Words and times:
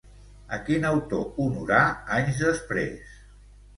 A 0.55 0.57
quin 0.69 0.87
autor 0.91 1.21
honorà 1.45 1.81
anys 2.17 2.41
després? 2.49 3.17